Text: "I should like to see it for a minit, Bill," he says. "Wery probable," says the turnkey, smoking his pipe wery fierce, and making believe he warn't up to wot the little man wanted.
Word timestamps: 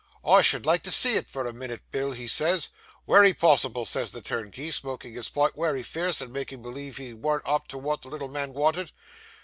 "I 0.25 0.41
should 0.41 0.65
like 0.65 0.81
to 0.85 0.91
see 0.91 1.13
it 1.15 1.29
for 1.29 1.45
a 1.45 1.53
minit, 1.53 1.83
Bill," 1.91 2.11
he 2.13 2.27
says. 2.27 2.69
"Wery 3.05 3.35
probable," 3.35 3.85
says 3.85 4.11
the 4.11 4.21
turnkey, 4.23 4.71
smoking 4.71 5.13
his 5.13 5.29
pipe 5.29 5.55
wery 5.55 5.83
fierce, 5.83 6.21
and 6.21 6.33
making 6.33 6.63
believe 6.63 6.97
he 6.97 7.13
warn't 7.13 7.47
up 7.47 7.67
to 7.67 7.77
wot 7.77 8.01
the 8.01 8.07
little 8.09 8.27
man 8.27 8.53
wanted. 8.55 8.91